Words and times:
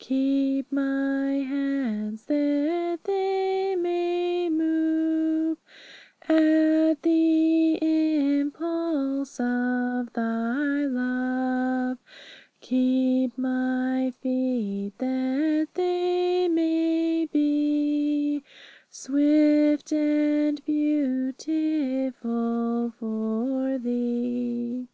Keep 0.00 0.72
my 0.72 1.44
hands, 1.46 2.24
that 2.24 3.04
they 3.04 3.76
may 3.78 4.48
move 4.48 5.58
At 6.26 7.02
the 7.02 7.76
impulse 8.40 9.38
of 9.38 10.10
Thy 10.14 10.86
love. 10.86 11.98
Keep 12.62 13.36
my 13.36 14.14
feet, 14.22 14.94
that 14.96 15.68
they 15.74 16.48
may 16.48 17.26
be 17.26 18.42
Swift 18.88 19.92
and 19.92 20.64
'beautiful' 20.64 22.94
for 22.98 23.76
Thee. 23.76 24.88